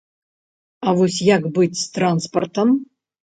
А 0.87 0.93
вось 0.99 1.17
як 1.35 1.45
быць 1.57 1.79
з 1.81 1.85
транспартам? 1.97 2.73